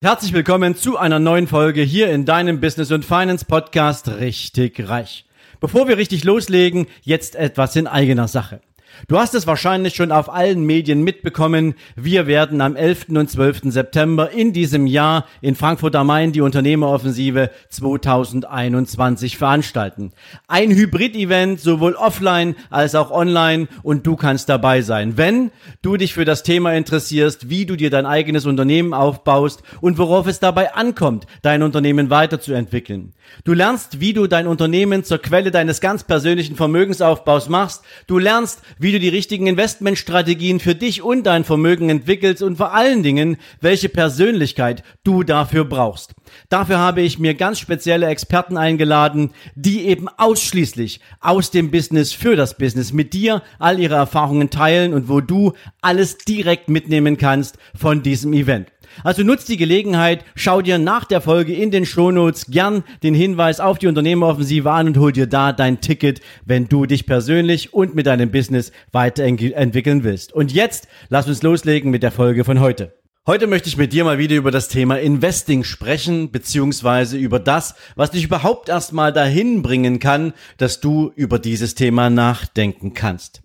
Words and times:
Herzlich 0.00 0.32
willkommen 0.32 0.76
zu 0.76 0.96
einer 0.96 1.18
neuen 1.18 1.48
Folge 1.48 1.82
hier 1.82 2.12
in 2.12 2.24
deinem 2.24 2.60
Business 2.60 2.92
und 2.92 3.04
Finance 3.04 3.44
Podcast 3.44 4.06
Richtig 4.06 4.88
Reich. 4.88 5.24
Bevor 5.58 5.88
wir 5.88 5.96
richtig 5.96 6.22
loslegen, 6.22 6.86
jetzt 7.02 7.34
etwas 7.34 7.74
in 7.74 7.88
eigener 7.88 8.28
Sache. 8.28 8.60
Du 9.06 9.18
hast 9.18 9.34
es 9.34 9.46
wahrscheinlich 9.46 9.94
schon 9.94 10.12
auf 10.12 10.32
allen 10.32 10.64
Medien 10.64 11.02
mitbekommen. 11.02 11.74
Wir 11.96 12.26
werden 12.26 12.60
am 12.60 12.76
11. 12.76 13.06
und 13.10 13.30
12. 13.30 13.72
September 13.72 14.30
in 14.30 14.52
diesem 14.52 14.86
Jahr 14.86 15.26
in 15.40 15.54
Frankfurt 15.54 15.94
am 15.96 16.08
Main 16.08 16.32
die 16.32 16.40
Unternehmeroffensive 16.40 17.50
2021 17.70 19.38
veranstalten. 19.38 20.12
Ein 20.46 20.70
Hybrid-Event, 20.70 21.60
sowohl 21.60 21.94
offline 21.94 22.56
als 22.70 22.94
auch 22.94 23.10
online 23.10 23.68
und 23.82 24.06
du 24.06 24.16
kannst 24.16 24.48
dabei 24.48 24.82
sein. 24.82 25.16
Wenn 25.16 25.50
du 25.82 25.96
dich 25.96 26.14
für 26.14 26.24
das 26.24 26.42
Thema 26.42 26.74
interessierst, 26.74 27.48
wie 27.50 27.66
du 27.66 27.76
dir 27.76 27.90
dein 27.90 28.06
eigenes 28.06 28.46
Unternehmen 28.46 28.94
aufbaust 28.94 29.62
und 29.80 29.98
worauf 29.98 30.26
es 30.26 30.40
dabei 30.40 30.74
ankommt, 30.74 31.26
dein 31.42 31.62
Unternehmen 31.62 32.10
weiterzuentwickeln. 32.10 33.14
Du 33.44 33.52
lernst, 33.52 34.00
wie 34.00 34.12
du 34.12 34.26
dein 34.26 34.46
Unternehmen 34.46 35.04
zur 35.04 35.18
Quelle 35.18 35.50
deines 35.50 35.80
ganz 35.80 36.04
persönlichen 36.04 36.56
Vermögensaufbaus 36.56 37.48
machst. 37.48 37.84
Du 38.06 38.18
lernst, 38.18 38.62
wie 38.78 38.92
du 38.92 38.98
die 38.98 39.08
richtigen 39.08 39.46
Investmentstrategien 39.46 40.60
für 40.60 40.74
dich 40.74 41.02
und 41.02 41.24
dein 41.24 41.44
Vermögen 41.44 41.90
entwickelst 41.90 42.42
und 42.42 42.56
vor 42.56 42.74
allen 42.74 43.02
Dingen, 43.02 43.36
welche 43.60 43.88
Persönlichkeit 43.88 44.82
du 45.04 45.22
dafür 45.22 45.64
brauchst. 45.64 46.14
Dafür 46.48 46.78
habe 46.78 47.00
ich 47.00 47.18
mir 47.18 47.34
ganz 47.34 47.58
spezielle 47.58 48.06
Experten 48.06 48.56
eingeladen, 48.56 49.32
die 49.54 49.86
eben 49.86 50.08
ausschließlich 50.08 51.00
aus 51.20 51.50
dem 51.50 51.70
Business 51.70 52.12
für 52.12 52.36
das 52.36 52.56
Business 52.56 52.92
mit 52.92 53.12
dir 53.12 53.42
all 53.58 53.78
ihre 53.78 53.96
Erfahrungen 53.96 54.50
teilen 54.50 54.94
und 54.94 55.08
wo 55.08 55.20
du 55.20 55.52
alles 55.80 56.18
direkt 56.18 56.68
mitnehmen 56.68 57.16
kannst 57.16 57.58
von 57.74 58.02
diesem 58.02 58.32
Event. 58.32 58.68
Also 59.04 59.22
nutzt 59.22 59.48
die 59.48 59.56
Gelegenheit, 59.56 60.24
schau 60.34 60.62
dir 60.62 60.78
nach 60.78 61.04
der 61.04 61.20
Folge 61.20 61.54
in 61.54 61.70
den 61.70 61.86
Shownotes 61.86 62.46
gern 62.46 62.84
den 63.02 63.14
Hinweis 63.14 63.60
auf 63.60 63.78
die 63.78 63.86
Unternehmeroffensive 63.86 64.70
an 64.70 64.88
und 64.88 64.98
hol 64.98 65.12
dir 65.12 65.26
da 65.26 65.52
dein 65.52 65.80
Ticket, 65.80 66.20
wenn 66.44 66.68
du 66.68 66.86
dich 66.86 67.06
persönlich 67.06 67.74
und 67.74 67.94
mit 67.94 68.06
deinem 68.06 68.30
Business 68.30 68.72
weiterentwickeln 68.92 70.04
willst. 70.04 70.32
Und 70.32 70.52
jetzt 70.52 70.88
lass 71.08 71.28
uns 71.28 71.42
loslegen 71.42 71.90
mit 71.90 72.02
der 72.02 72.12
Folge 72.12 72.44
von 72.44 72.60
heute. 72.60 72.98
Heute 73.28 73.46
möchte 73.46 73.68
ich 73.68 73.76
mit 73.76 73.92
dir 73.92 74.04
mal 74.04 74.16
wieder 74.16 74.36
über 74.36 74.50
das 74.50 74.68
Thema 74.68 74.98
Investing 74.98 75.62
sprechen, 75.62 76.30
beziehungsweise 76.30 77.18
über 77.18 77.38
das, 77.38 77.74
was 77.94 78.10
dich 78.10 78.24
überhaupt 78.24 78.70
erstmal 78.70 79.12
dahin 79.12 79.60
bringen 79.60 79.98
kann, 79.98 80.32
dass 80.56 80.80
du 80.80 81.12
über 81.14 81.38
dieses 81.38 81.74
Thema 81.74 82.08
nachdenken 82.08 82.94
kannst. 82.94 83.42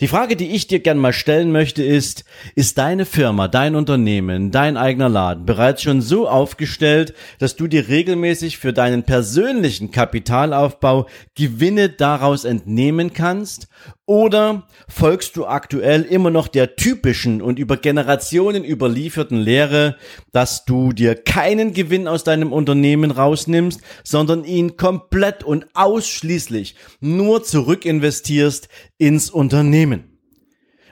Die 0.00 0.08
Frage, 0.08 0.36
die 0.36 0.50
ich 0.50 0.66
dir 0.66 0.80
gern 0.80 0.98
mal 0.98 1.12
stellen 1.12 1.52
möchte, 1.52 1.82
ist, 1.82 2.24
ist 2.54 2.78
deine 2.78 3.04
Firma, 3.04 3.46
dein 3.48 3.76
Unternehmen, 3.76 4.50
dein 4.50 4.76
eigener 4.76 5.08
Laden 5.08 5.46
bereits 5.46 5.82
schon 5.82 6.02
so 6.02 6.28
aufgestellt, 6.28 7.14
dass 7.38 7.56
du 7.56 7.66
dir 7.66 7.88
regelmäßig 7.88 8.58
für 8.58 8.72
deinen 8.72 9.04
persönlichen 9.04 9.90
Kapitalaufbau 9.90 11.06
Gewinne 11.36 11.88
daraus 11.88 12.44
entnehmen 12.44 13.12
kannst? 13.12 13.68
Oder 14.06 14.66
folgst 14.88 15.36
du 15.36 15.46
aktuell 15.46 16.02
immer 16.02 16.30
noch 16.30 16.48
der 16.48 16.74
typischen 16.74 17.40
und 17.40 17.58
über 17.58 17.76
Generationen 17.76 18.64
überlieferten 18.64 19.38
Lehre, 19.38 19.96
dass 20.32 20.64
du 20.64 20.92
dir 20.92 21.14
keinen 21.14 21.72
Gewinn 21.72 22.08
aus 22.08 22.24
deinem 22.24 22.52
Unternehmen 22.52 23.12
rausnimmst, 23.12 23.80
sondern 24.02 24.44
ihn 24.44 24.76
komplett 24.76 25.44
und 25.44 25.66
ausschließlich 25.74 26.74
nur 27.00 27.44
zurückinvestierst 27.44 28.68
ins 28.98 29.30
Unternehmen? 29.30 30.11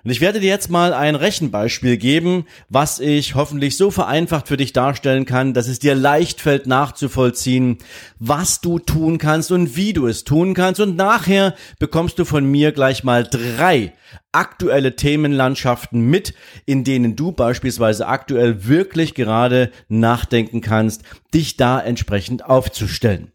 Und 0.04 0.10
ich 0.10 0.20
werde 0.20 0.40
dir 0.40 0.48
jetzt 0.48 0.70
mal 0.70 0.94
ein 0.94 1.14
Rechenbeispiel 1.14 1.96
geben, 1.96 2.46
was 2.68 3.00
ich 3.00 3.34
hoffentlich 3.34 3.76
so 3.76 3.90
vereinfacht 3.90 4.48
für 4.48 4.56
dich 4.56 4.72
darstellen 4.72 5.26
kann, 5.26 5.52
dass 5.52 5.68
es 5.68 5.78
dir 5.78 5.94
leicht 5.94 6.40
fällt 6.40 6.66
nachzuvollziehen, 6.66 7.78
was 8.18 8.60
du 8.60 8.78
tun 8.78 9.18
kannst 9.18 9.52
und 9.52 9.76
wie 9.76 9.92
du 9.92 10.06
es 10.06 10.24
tun 10.24 10.54
kannst. 10.54 10.80
Und 10.80 10.96
nachher 10.96 11.54
bekommst 11.78 12.18
du 12.18 12.24
von 12.24 12.44
mir 12.44 12.72
gleich 12.72 13.04
mal 13.04 13.24
drei 13.24 13.92
aktuelle 14.32 14.96
Themenlandschaften 14.96 16.00
mit, 16.00 16.34
in 16.64 16.84
denen 16.84 17.16
du 17.16 17.32
beispielsweise 17.32 18.06
aktuell 18.06 18.66
wirklich 18.66 19.14
gerade 19.14 19.70
nachdenken 19.88 20.60
kannst, 20.60 21.02
dich 21.34 21.56
da 21.56 21.80
entsprechend 21.80 22.44
aufzustellen. 22.44 23.32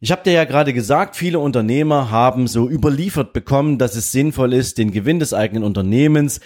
Ich 0.00 0.12
habe 0.12 0.22
dir 0.22 0.32
ja 0.32 0.44
gerade 0.44 0.72
gesagt, 0.72 1.16
viele 1.16 1.40
Unternehmer 1.40 2.12
haben 2.12 2.46
so 2.46 2.70
überliefert 2.70 3.32
bekommen, 3.32 3.78
dass 3.78 3.96
es 3.96 4.12
sinnvoll 4.12 4.52
ist, 4.52 4.78
den 4.78 4.92
Gewinn 4.92 5.18
des 5.18 5.34
eigenen 5.34 5.64
Unternehmens 5.64 6.38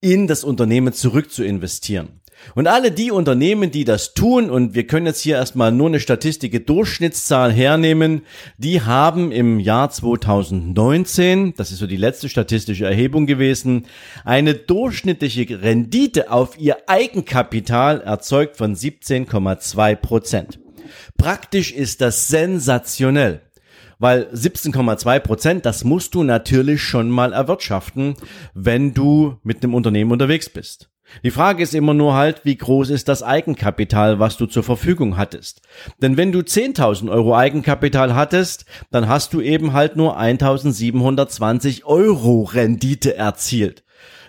in 0.00 0.28
das 0.28 0.44
Unternehmen 0.44 0.92
zurück 0.92 1.32
zu 1.32 1.42
investieren. 1.42 2.20
Und 2.54 2.68
alle 2.68 2.92
die 2.92 3.10
Unternehmen, 3.10 3.72
die 3.72 3.84
das 3.84 4.14
tun, 4.14 4.48
und 4.48 4.74
wir 4.74 4.86
können 4.86 5.06
jetzt 5.06 5.22
hier 5.22 5.34
erstmal 5.34 5.72
nur 5.72 5.88
eine 5.88 5.98
Statistik 5.98 6.64
Durchschnittszahl 6.68 7.52
hernehmen, 7.52 8.22
die 8.58 8.80
haben 8.80 9.32
im 9.32 9.58
Jahr 9.58 9.90
2019, 9.90 11.54
das 11.56 11.72
ist 11.72 11.78
so 11.78 11.88
die 11.88 11.96
letzte 11.96 12.28
statistische 12.28 12.86
Erhebung 12.86 13.26
gewesen, 13.26 13.86
eine 14.24 14.54
durchschnittliche 14.54 15.62
Rendite 15.62 16.30
auf 16.30 16.60
ihr 16.60 16.76
Eigenkapital 16.86 18.02
erzeugt 18.02 18.56
von 18.56 18.76
17,2 18.76 19.96
Prozent. 19.96 20.60
Praktisch 21.16 21.72
ist 21.72 22.00
das 22.00 22.28
sensationell. 22.28 23.42
Weil 23.98 24.28
17,2 24.32 25.18
Prozent, 25.20 25.66
das 25.66 25.84
musst 25.84 26.14
du 26.14 26.22
natürlich 26.22 26.82
schon 26.82 27.10
mal 27.10 27.34
erwirtschaften, 27.34 28.14
wenn 28.54 28.94
du 28.94 29.38
mit 29.42 29.62
einem 29.62 29.74
Unternehmen 29.74 30.10
unterwegs 30.10 30.48
bist. 30.48 30.90
Die 31.24 31.30
Frage 31.30 31.62
ist 31.62 31.74
immer 31.74 31.92
nur 31.92 32.14
halt, 32.14 32.44
wie 32.44 32.56
groß 32.56 32.90
ist 32.90 33.08
das 33.08 33.22
Eigenkapital, 33.22 34.18
was 34.18 34.36
du 34.36 34.46
zur 34.46 34.62
Verfügung 34.62 35.16
hattest. 35.16 35.60
Denn 36.00 36.16
wenn 36.16 36.32
du 36.32 36.40
10.000 36.40 37.10
Euro 37.10 37.36
Eigenkapital 37.36 38.14
hattest, 38.14 38.64
dann 38.90 39.08
hast 39.08 39.34
du 39.34 39.40
eben 39.40 39.72
halt 39.72 39.96
nur 39.96 40.18
1.720 40.18 41.84
Euro 41.84 42.44
Rendite 42.44 43.16
erzielt. 43.16 43.84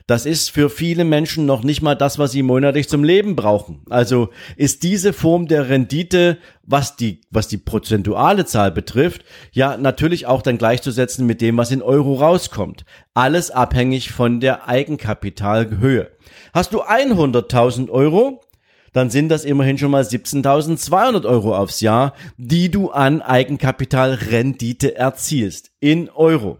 Das 0.08 0.26
ist 0.26 0.50
für 0.50 0.70
viele 0.70 1.04
Menschen 1.04 1.46
noch 1.46 1.64
nicht 1.64 1.82
mal 1.82 1.96
das, 1.96 2.20
was 2.20 2.32
sie 2.32 2.44
monatlich 2.44 2.90
zum 2.90 3.04
Leben 3.04 3.36
brauchen. 3.36 3.82
Also 3.90 4.30
ist 4.58 4.84
diese 4.84 5.14
Form 5.14 5.48
der 5.48 5.70
Rendite, 5.70 6.38
was 6.64 6.96
die, 6.96 7.22
was 7.30 7.48
die 7.48 7.58
prozentuale 7.58 8.46
Zahl 8.46 8.72
betrifft, 8.72 9.24
ja 9.52 9.78
natürlich 9.78 10.26
auch 10.26 10.42
dann 10.42 10.58
gleichzusetzen 10.58 11.26
mit 11.26 11.42
dem, 11.42 11.58
was 11.58 11.72
in 11.72 11.82
Euro 11.82 12.16
rauskommt. 12.16 12.86
Alles 13.14 13.52
abhängig 13.52 14.12
von 14.12 14.40
der 14.40 14.68
Eigenkapitalhöhe. 14.68 16.12
Hast 16.54 16.74
du 16.74 16.82
100.000 16.82 17.90
Euro, 17.90 18.42
dann 18.94 19.10
sind 19.10 19.30
das 19.30 19.46
immerhin 19.46 19.78
schon 19.78 19.92
mal 19.92 20.04
17.200 20.04 21.26
Euro 21.26 21.56
aufs 21.56 21.82
Jahr, 21.82 22.14
die 22.38 22.70
du 22.70 22.92
an 22.92 23.22
Eigenkapitalrendite 23.22 24.96
erzielst. 24.96 25.72
In 25.80 26.10
Euro. 26.10 26.58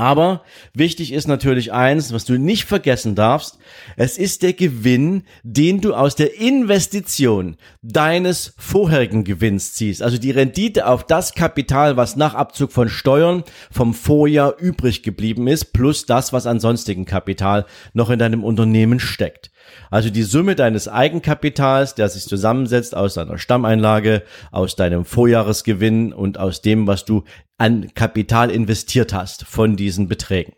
Aber 0.00 0.44
wichtig 0.72 1.12
ist 1.12 1.28
natürlich 1.28 1.74
eins, 1.74 2.10
was 2.10 2.24
du 2.24 2.38
nicht 2.38 2.64
vergessen 2.64 3.14
darfst. 3.14 3.58
Es 3.98 4.16
ist 4.16 4.42
der 4.42 4.54
Gewinn, 4.54 5.24
den 5.42 5.82
du 5.82 5.92
aus 5.92 6.16
der 6.16 6.40
Investition 6.40 7.58
deines 7.82 8.54
vorherigen 8.56 9.24
Gewinns 9.24 9.74
ziehst. 9.74 10.02
Also 10.02 10.16
die 10.16 10.30
Rendite 10.30 10.86
auf 10.86 11.04
das 11.04 11.34
Kapital, 11.34 11.98
was 11.98 12.16
nach 12.16 12.32
Abzug 12.32 12.72
von 12.72 12.88
Steuern 12.88 13.44
vom 13.70 13.92
Vorjahr 13.92 14.58
übrig 14.58 15.02
geblieben 15.02 15.46
ist, 15.46 15.74
plus 15.74 16.06
das, 16.06 16.32
was 16.32 16.46
an 16.46 16.60
sonstigen 16.60 17.04
Kapital 17.04 17.66
noch 17.92 18.08
in 18.08 18.18
deinem 18.18 18.42
Unternehmen 18.42 19.00
steckt. 19.00 19.50
Also 19.90 20.08
die 20.08 20.22
Summe 20.22 20.54
deines 20.54 20.88
Eigenkapitals, 20.88 21.94
der 21.94 22.08
sich 22.08 22.24
zusammensetzt 22.24 22.96
aus 22.96 23.14
deiner 23.14 23.36
Stammeinlage, 23.36 24.22
aus 24.50 24.76
deinem 24.76 25.04
Vorjahresgewinn 25.04 26.14
und 26.14 26.38
aus 26.38 26.62
dem, 26.62 26.86
was 26.86 27.04
du 27.04 27.24
an 27.60 27.92
Kapital 27.94 28.50
investiert 28.50 29.12
hast 29.12 29.44
von 29.44 29.76
diesen 29.76 30.08
Beträgen. 30.08 30.54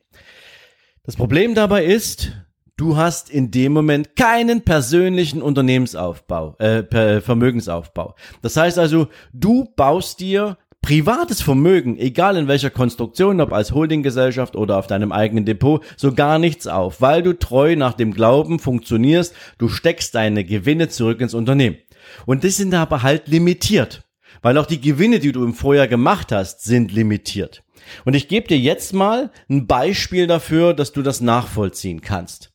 Das 1.02 1.16
Problem 1.16 1.56
dabei 1.56 1.84
ist, 1.84 2.30
du 2.76 2.96
hast 2.96 3.28
in 3.28 3.50
dem 3.50 3.72
Moment 3.72 4.14
keinen 4.14 4.62
persönlichen 4.62 5.42
Unternehmensaufbau, 5.42 6.56
äh, 6.58 7.20
Vermögensaufbau. 7.20 8.14
Das 8.40 8.56
heißt 8.56 8.78
also, 8.78 9.08
du 9.32 9.68
baust 9.74 10.20
dir 10.20 10.58
privates 10.80 11.42
Vermögen, 11.42 11.98
egal 11.98 12.36
in 12.36 12.46
welcher 12.46 12.70
Konstruktion, 12.70 13.40
ob 13.40 13.52
als 13.52 13.72
Holdinggesellschaft 13.72 14.54
oder 14.54 14.76
auf 14.78 14.86
deinem 14.86 15.10
eigenen 15.10 15.44
Depot, 15.44 15.82
so 15.96 16.12
gar 16.12 16.38
nichts 16.38 16.68
auf, 16.68 17.00
weil 17.00 17.22
du 17.22 17.36
treu 17.36 17.74
nach 17.74 17.94
dem 17.94 18.14
Glauben 18.14 18.60
funktionierst, 18.60 19.34
du 19.58 19.68
steckst 19.68 20.14
deine 20.14 20.44
Gewinne 20.44 20.88
zurück 20.88 21.20
ins 21.20 21.34
Unternehmen. 21.34 21.78
Und 22.26 22.44
das 22.44 22.56
sind 22.56 22.74
aber 22.74 23.02
halt 23.02 23.26
limitiert, 23.26 24.02
weil 24.42 24.58
auch 24.58 24.66
die 24.66 24.80
Gewinne, 24.80 25.20
die 25.20 25.32
du 25.32 25.44
im 25.44 25.54
Vorjahr 25.54 25.88
gemacht 25.88 26.32
hast, 26.32 26.64
sind 26.64 26.92
limitiert. 26.92 27.62
Und 28.04 28.14
ich 28.14 28.28
gebe 28.28 28.48
dir 28.48 28.58
jetzt 28.58 28.92
mal 28.92 29.30
ein 29.48 29.66
Beispiel 29.66 30.26
dafür, 30.26 30.74
dass 30.74 30.92
du 30.92 31.02
das 31.02 31.20
nachvollziehen 31.20 32.00
kannst. 32.00 32.52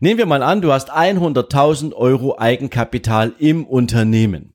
Nehmen 0.00 0.18
wir 0.18 0.26
mal 0.26 0.42
an, 0.42 0.62
du 0.62 0.72
hast 0.72 0.92
100.000 0.92 1.92
Euro 1.94 2.38
Eigenkapital 2.38 3.34
im 3.38 3.66
Unternehmen. 3.66 4.54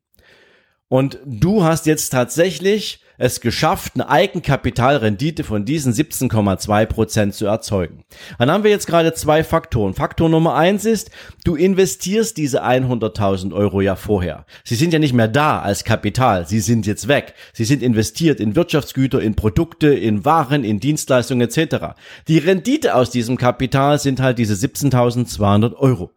Und 0.88 1.20
du 1.26 1.64
hast 1.64 1.86
jetzt 1.86 2.10
tatsächlich 2.10 3.02
es 3.20 3.42
geschafft, 3.42 3.94
eine 3.96 4.10
Eigenkapitalrendite 4.10 5.44
von 5.44 5.66
diesen 5.66 5.94
17,2 5.94 6.86
Prozent 6.86 7.36
zu 7.36 7.46
erzeugen. 7.46 8.06
Dann 8.40 8.50
haben 8.50 8.64
wir 8.64 8.72
jetzt 8.72 8.88
gerade 8.88 9.14
zwei 9.14 9.44
Faktoren. 9.44 9.94
Faktor 9.94 10.30
Nummer 10.30 10.56
eins 10.56 10.86
ist, 10.86 11.12
du 11.44 11.56
investierst 11.56 12.38
diese 12.38 12.64
100.000 12.64 13.54
Euro 13.54 13.82
ja 13.82 13.98
vorher. 13.98 14.46
Sie 14.64 14.76
sind 14.76 14.94
ja 14.94 15.00
nicht 15.00 15.14
mehr 15.14 15.28
da 15.28 15.60
als 15.60 15.84
Kapital. 15.84 16.48
Sie 16.48 16.62
sind 16.62 16.88
jetzt 16.88 17.10
weg. 17.10 17.34
Sie 17.52 17.66
sind 17.66 17.84
investiert 17.84 18.40
in 18.40 18.56
Wirtschaftsgüter, 18.56 19.22
in 19.22 19.36
Produkte, 19.36 19.90
in 19.90 20.24
Waren, 20.24 20.64
in 20.64 20.80
Dienstleistungen 20.80 21.50
etc. 21.50 22.00
Die 22.30 22.38
Rendite 22.38 22.96
aus 22.96 23.10
diesem 23.10 23.38
Kapital 23.38 24.00
sind 24.00 24.22
halt 24.22 24.40
diese 24.40 24.54
17.200 24.54 25.76
Euro 25.76 26.12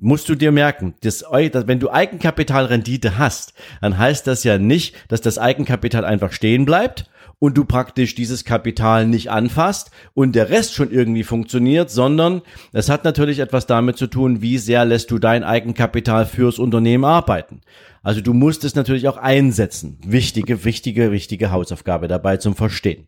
musst 0.00 0.28
du 0.28 0.34
dir 0.34 0.50
merken, 0.50 0.94
dass, 1.02 1.24
wenn 1.30 1.78
du 1.78 1.90
Eigenkapitalrendite 1.90 3.18
hast, 3.18 3.54
dann 3.80 3.98
heißt 3.98 4.26
das 4.26 4.44
ja 4.44 4.58
nicht, 4.58 4.96
dass 5.08 5.20
das 5.20 5.38
Eigenkapital 5.38 6.04
einfach 6.04 6.32
stehen 6.32 6.64
bleibt 6.64 7.10
und 7.38 7.56
du 7.56 7.64
praktisch 7.64 8.14
dieses 8.14 8.44
Kapital 8.44 9.06
nicht 9.06 9.30
anfasst 9.30 9.90
und 10.14 10.34
der 10.34 10.50
Rest 10.50 10.74
schon 10.74 10.90
irgendwie 10.90 11.24
funktioniert, 11.24 11.90
sondern 11.90 12.42
es 12.72 12.88
hat 12.88 13.04
natürlich 13.04 13.38
etwas 13.38 13.66
damit 13.66 13.96
zu 13.96 14.06
tun, 14.06 14.42
wie 14.42 14.58
sehr 14.58 14.84
lässt 14.84 15.10
du 15.10 15.18
dein 15.18 15.44
Eigenkapital 15.44 16.26
fürs 16.26 16.58
Unternehmen 16.58 17.04
arbeiten. 17.04 17.60
Also 18.02 18.20
du 18.20 18.32
musst 18.32 18.64
es 18.64 18.74
natürlich 18.74 19.08
auch 19.08 19.18
einsetzen. 19.18 19.98
Wichtige, 20.06 20.64
wichtige, 20.64 21.12
wichtige 21.12 21.50
Hausaufgabe 21.50 22.08
dabei 22.08 22.38
zum 22.38 22.54
Verstehen. 22.54 23.06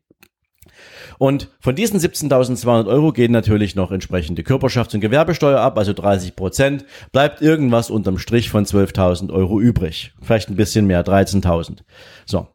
Und 1.22 1.50
von 1.60 1.76
diesen 1.76 2.00
17.200 2.00 2.88
Euro 2.88 3.12
gehen 3.12 3.30
natürlich 3.30 3.76
noch 3.76 3.92
entsprechende 3.92 4.42
Körperschafts- 4.42 4.96
und 4.96 5.00
Gewerbesteuer 5.02 5.60
ab, 5.60 5.78
also 5.78 5.92
30 5.92 6.34
Prozent. 6.34 6.84
Bleibt 7.12 7.40
irgendwas 7.40 7.90
unterm 7.90 8.18
Strich 8.18 8.50
von 8.50 8.66
12.000 8.66 9.32
Euro 9.32 9.60
übrig. 9.60 10.14
Vielleicht 10.20 10.48
ein 10.48 10.56
bisschen 10.56 10.88
mehr, 10.88 11.04
13.000. 11.04 11.84
So. 12.26 12.48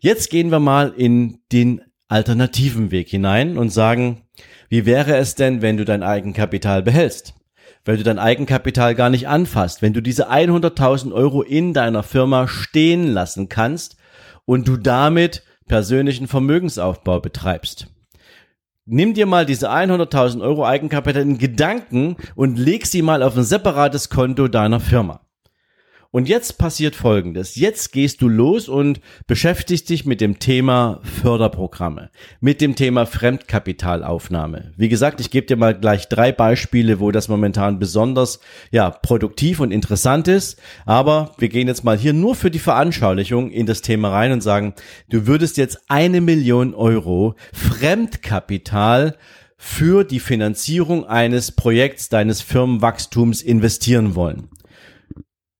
Jetzt 0.00 0.30
gehen 0.30 0.50
wir 0.50 0.58
mal 0.58 0.94
in 0.96 1.40
den 1.52 1.82
alternativen 2.08 2.90
Weg 2.90 3.10
hinein 3.10 3.58
und 3.58 3.68
sagen, 3.68 4.22
wie 4.70 4.86
wäre 4.86 5.18
es 5.18 5.34
denn, 5.34 5.60
wenn 5.60 5.76
du 5.76 5.84
dein 5.84 6.02
Eigenkapital 6.02 6.82
behältst? 6.82 7.34
Wenn 7.84 7.98
du 7.98 8.04
dein 8.04 8.18
Eigenkapital 8.18 8.94
gar 8.94 9.10
nicht 9.10 9.28
anfasst, 9.28 9.82
wenn 9.82 9.92
du 9.92 10.00
diese 10.00 10.30
100.000 10.30 11.12
Euro 11.12 11.42
in 11.42 11.74
deiner 11.74 12.02
Firma 12.02 12.48
stehen 12.48 13.06
lassen 13.06 13.50
kannst 13.50 13.98
und 14.46 14.66
du 14.66 14.78
damit 14.78 15.42
persönlichen 15.68 16.26
Vermögensaufbau 16.26 17.20
betreibst. 17.20 17.93
Nimm 18.86 19.14
dir 19.14 19.24
mal 19.24 19.46
diese 19.46 19.70
100.000 19.70 20.42
Euro 20.42 20.66
Eigenkapital 20.66 21.22
in 21.22 21.38
Gedanken 21.38 22.16
und 22.34 22.58
leg 22.58 22.84
sie 22.84 23.00
mal 23.00 23.22
auf 23.22 23.34
ein 23.34 23.42
separates 23.42 24.10
Konto 24.10 24.46
deiner 24.46 24.78
Firma. 24.78 25.23
Und 26.14 26.28
jetzt 26.28 26.58
passiert 26.58 26.94
Folgendes. 26.94 27.56
Jetzt 27.56 27.90
gehst 27.90 28.22
du 28.22 28.28
los 28.28 28.68
und 28.68 29.00
beschäftigst 29.26 29.88
dich 29.90 30.06
mit 30.06 30.20
dem 30.20 30.38
Thema 30.38 31.00
Förderprogramme, 31.02 32.08
mit 32.38 32.60
dem 32.60 32.76
Thema 32.76 33.04
Fremdkapitalaufnahme. 33.04 34.74
Wie 34.76 34.88
gesagt, 34.88 35.20
ich 35.20 35.32
gebe 35.32 35.48
dir 35.48 35.56
mal 35.56 35.76
gleich 35.76 36.08
drei 36.08 36.30
Beispiele, 36.30 37.00
wo 37.00 37.10
das 37.10 37.26
momentan 37.26 37.80
besonders 37.80 38.38
ja, 38.70 38.90
produktiv 38.90 39.58
und 39.58 39.72
interessant 39.72 40.28
ist. 40.28 40.60
Aber 40.86 41.32
wir 41.38 41.48
gehen 41.48 41.66
jetzt 41.66 41.82
mal 41.82 41.98
hier 41.98 42.12
nur 42.12 42.36
für 42.36 42.52
die 42.52 42.60
Veranschaulichung 42.60 43.50
in 43.50 43.66
das 43.66 43.82
Thema 43.82 44.10
rein 44.10 44.30
und 44.30 44.40
sagen, 44.40 44.74
du 45.08 45.26
würdest 45.26 45.56
jetzt 45.56 45.80
eine 45.88 46.20
Million 46.20 46.74
Euro 46.74 47.34
Fremdkapital 47.52 49.16
für 49.56 50.04
die 50.04 50.20
Finanzierung 50.20 51.06
eines 51.08 51.50
Projekts 51.50 52.08
deines 52.08 52.40
Firmenwachstums 52.40 53.42
investieren 53.42 54.14
wollen. 54.14 54.48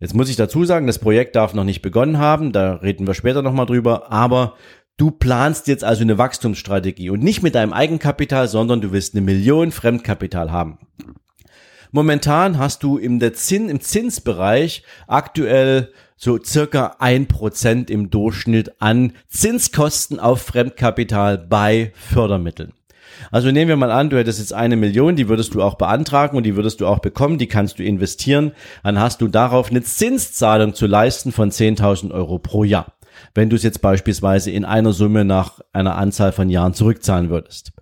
Jetzt 0.01 0.15
muss 0.15 0.29
ich 0.29 0.37
dazu 0.37 0.65
sagen, 0.65 0.87
das 0.87 0.99
Projekt 0.99 1.37
darf 1.37 1.55
noch 1.55 1.65
nicht 1.65 1.83
begonnen 1.83 2.19
haben, 2.19 2.53
da 2.53 2.75
reden 2.75 3.07
wir 3.07 3.15
später 3.15 3.43
nochmal 3.43 3.67
drüber, 3.67 4.11
aber 4.11 4.57
du 4.97 5.11
planst 5.11 5.69
jetzt 5.69 5.85
also 5.85 6.03
eine 6.03 6.19
Wachstumsstrategie 6.19 7.11
und 7.11 7.23
nicht 7.23 7.43
mit 7.43 7.55
deinem 7.55 7.73
Eigenkapital, 7.73 8.49
sondern 8.49 8.81
du 8.81 8.93
willst 8.93 9.15
eine 9.15 9.25
Million 9.25 9.73
Fremdkapital 9.73 10.51
haben. 10.51 10.79
Momentan 11.93 12.59
hast 12.59 12.83
du 12.83 12.99
im, 12.99 13.21
Zins, 13.35 13.71
im 13.71 13.81
Zinsbereich 13.81 14.83
aktuell 15.07 15.93
so 16.17 16.43
circa 16.43 16.97
ein 16.99 17.29
Prozent 17.29 17.89
im 17.89 18.11
Durchschnitt 18.11 18.81
an 18.81 19.13
Zinskosten 19.29 20.19
auf 20.19 20.43
Fremdkapital 20.43 21.39
bei 21.39 21.93
Fördermitteln. 21.95 22.73
Also 23.31 23.51
nehmen 23.51 23.69
wir 23.69 23.77
mal 23.77 23.91
an, 23.91 24.11
du 24.11 24.19
hättest 24.19 24.39
jetzt 24.39 24.53
eine 24.53 24.77
Million, 24.77 25.17
die 25.17 25.29
würdest 25.29 25.55
du 25.55 25.63
auch 25.63 25.75
beantragen 25.75 26.37
und 26.37 26.45
die 26.45 26.57
würdest 26.57 26.81
du 26.81 26.87
auch 26.87 26.99
bekommen, 26.99 27.39
die 27.39 27.47
kannst 27.47 27.79
du 27.79 27.83
investieren. 27.83 28.53
Dann 28.83 28.99
hast 28.99 29.21
du 29.21 29.29
darauf 29.29 29.71
eine 29.71 29.83
Zinszahlung 29.83 30.75
zu 30.75 30.87
leisten 30.87 31.33
von 31.33 31.51
10.000 31.51 32.13
Euro 32.13 32.39
pro 32.39 32.65
Jahr. 32.65 32.95
Wenn 33.35 33.51
du 33.51 33.57
es 33.57 33.63
jetzt 33.63 33.81
beispielsweise 33.81 34.51
in 34.51 34.65
einer 34.65 34.93
Summe 34.93 35.25
nach 35.25 35.61
einer 35.73 35.97
Anzahl 35.97 36.33
von 36.33 36.51
Jahren 36.51 36.75
zurückzahlen 36.75 37.31
würdest. 37.31 37.73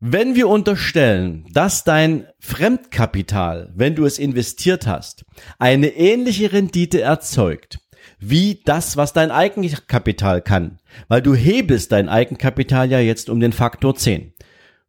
Wenn 0.00 0.36
wir 0.36 0.48
unterstellen, 0.48 1.44
dass 1.52 1.82
dein 1.82 2.28
Fremdkapital, 2.38 3.72
wenn 3.74 3.96
du 3.96 4.04
es 4.04 4.20
investiert 4.20 4.86
hast, 4.86 5.24
eine 5.58 5.88
ähnliche 5.88 6.52
Rendite 6.52 7.00
erzeugt, 7.00 7.80
wie 8.20 8.60
das, 8.64 8.96
was 8.96 9.12
dein 9.12 9.30
Eigenkapital 9.30 10.42
kann. 10.42 10.78
Weil 11.08 11.22
du 11.22 11.34
hebelst 11.34 11.92
dein 11.92 12.08
Eigenkapital 12.08 12.90
ja 12.90 13.00
jetzt 13.00 13.30
um 13.30 13.40
den 13.40 13.52
Faktor 13.52 13.94
10. 13.94 14.32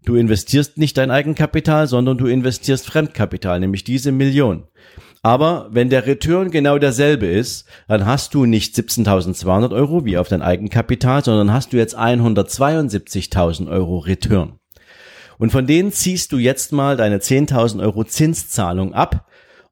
Du 0.05 0.15
investierst 0.15 0.77
nicht 0.77 0.97
dein 0.97 1.11
Eigenkapital, 1.11 1.87
sondern 1.87 2.17
du 2.17 2.27
investierst 2.27 2.87
Fremdkapital, 2.87 3.59
nämlich 3.59 3.83
diese 3.83 4.11
Million. 4.11 4.63
Aber 5.21 5.67
wenn 5.71 5.89
der 5.89 6.07
Return 6.07 6.49
genau 6.49 6.77
derselbe 6.77 7.27
ist, 7.27 7.65
dann 7.87 8.05
hast 8.05 8.33
du 8.33 8.45
nicht 8.45 8.73
17.200 8.75 9.73
Euro 9.73 10.05
wie 10.05 10.17
auf 10.17 10.29
dein 10.29 10.41
Eigenkapital, 10.41 11.23
sondern 11.23 11.51
hast 11.51 11.73
du 11.73 11.77
jetzt 11.77 11.97
172.000 11.97 13.69
Euro 13.69 13.97
Return. 13.97 14.59
Und 15.37 15.51
von 15.51 15.67
denen 15.67 15.91
ziehst 15.91 16.31
du 16.31 16.37
jetzt 16.37 16.71
mal 16.71 16.95
deine 16.95 17.17
10.000 17.17 17.81
Euro 17.81 18.05
Zinszahlung 18.05 18.93
ab 18.93 19.27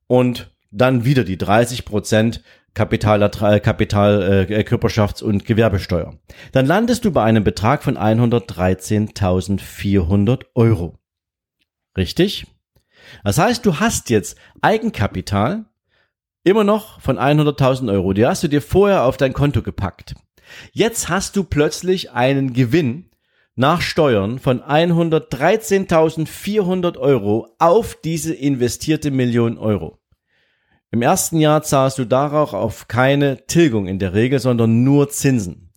und 0.08 0.52
dann 0.72 1.06
wieder 1.06 1.24
die 1.24 1.38
30 1.38 1.86
Prozent 1.86 2.42
Kapital, 2.78 3.20
Kapital 3.60 4.46
äh, 4.48 4.62
Körperschafts- 4.62 5.24
und 5.24 5.46
Gewerbesteuer. 5.46 6.14
Dann 6.52 6.68
landest 6.68 7.06
du 7.06 7.12
bei 7.12 7.24
einem 7.24 7.44
Betrag 7.44 7.82
von 7.82 7.98
113.400 7.98 10.46
Euro. 10.54 11.00
Richtig? 11.98 12.46
Das 13.24 13.40
heißt, 13.40 13.66
du 13.66 13.80
hast 13.80 14.12
jetzt 14.12 14.38
Eigenkapital 14.62 15.66
immer 16.44 16.64
noch 16.64 17.02
von 17.02 17.18
100.000 17.18 17.92
Euro. 17.92 18.14
Die 18.14 18.28
hast 18.28 18.44
du 18.44 18.48
dir 18.48 18.62
vorher 18.62 19.06
auf 19.06 19.18
dein 19.18 19.34
Konto 19.34 19.64
gepackt. 19.64 20.14
Jetzt 20.72 21.10
hast 21.10 21.36
du 21.36 21.44
plötzlich 21.44 22.12
einen 22.12 22.54
Gewinn 22.54 23.10
nach 23.56 23.82
Steuern 23.82 24.38
von 24.38 24.62
113.400 24.62 27.00
Euro 27.00 27.56
auf 27.58 27.98
diese 28.04 28.36
investierte 28.36 29.10
Million 29.10 29.58
Euro. 29.58 29.98
Im 30.92 31.02
ersten 31.02 31.40
Jahr 31.40 31.64
zahlst 31.64 31.98
du 31.98 32.06
darauf 32.06 32.54
auf 32.54 32.88
keine 32.88 33.46
Tilgung 33.46 33.88
in 33.88 34.00
der 34.00 34.14
Regel, 34.14 34.40
sondern 34.40 34.84
nur 34.84 35.10
Zinsen. 35.10 35.74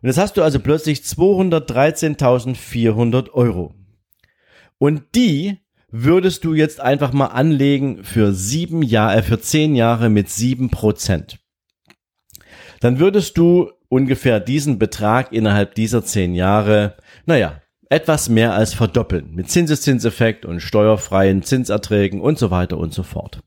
Und 0.00 0.08
jetzt 0.08 0.18
hast 0.18 0.36
du 0.36 0.42
also 0.42 0.60
plötzlich 0.60 1.00
213.400 1.00 3.32
Euro. 3.32 3.74
Und 4.78 5.02
die 5.14 5.58
würdest 5.90 6.44
du 6.44 6.54
jetzt 6.54 6.80
einfach 6.80 7.12
mal 7.12 7.26
anlegen 7.28 8.04
für 8.04 8.32
sieben 8.32 8.82
Jahre, 8.82 9.18
äh, 9.18 9.22
für 9.22 9.40
zehn 9.40 9.74
Jahre 9.74 10.10
mit 10.10 10.28
sieben 10.28 10.68
Prozent. 10.70 11.38
Dann 12.80 12.98
würdest 12.98 13.38
du 13.38 13.70
ungefähr 13.88 14.40
diesen 14.40 14.78
Betrag 14.78 15.32
innerhalb 15.32 15.74
dieser 15.74 16.04
zehn 16.04 16.34
Jahre, 16.34 16.96
naja, 17.26 17.62
etwas 17.88 18.28
mehr 18.28 18.52
als 18.54 18.74
verdoppeln. 18.74 19.34
Mit 19.34 19.50
Zinseszinseffekt 19.50 20.44
und 20.44 20.60
steuerfreien 20.60 21.42
Zinserträgen 21.42 22.20
und 22.20 22.38
so 22.38 22.50
weiter 22.50 22.76
und 22.76 22.92
so 22.92 23.04
fort. 23.04 23.40